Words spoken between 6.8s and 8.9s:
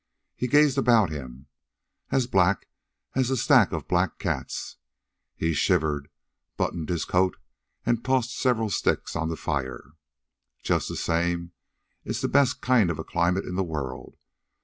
his coat, and tossed several